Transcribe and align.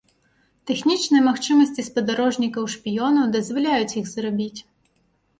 Тэхнічныя 0.67 1.25
магчымасці 1.25 1.85
спадарожнікаў-шпіёнаў 1.89 3.25
дазваляюць 3.35 3.97
іх 4.01 4.09
зрабіць. 4.15 4.59